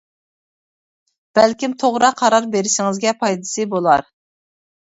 بەلكىم 1.39 1.77
توغرا 1.83 2.11
قارار 2.23 2.47
بېرىشىڭىزگە 2.57 3.15
پايدىسى 3.23 3.71
بولار. 3.75 4.09